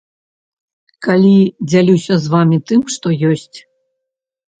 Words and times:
Калі 1.07 1.33
дзялюся 1.73 2.13
з 2.23 2.31
вамі 2.35 2.57
тым, 2.71 2.81
што 2.95 3.07
ёсць. 3.33 3.59